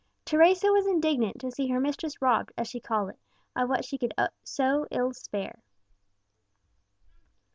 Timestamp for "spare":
5.15-5.59